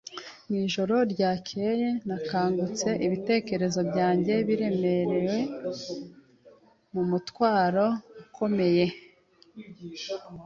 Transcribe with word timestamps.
Ijoro 0.65 0.95
rikeye, 1.09 1.87
nakangutse 2.07 2.89
ibitekerezo 3.05 3.79
byanjye 3.89 4.33
biremerewe 4.47 5.37
n’umutwaro 6.93 7.87
ukomeye 8.23 8.85